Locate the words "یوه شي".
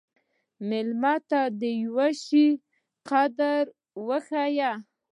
1.83-2.47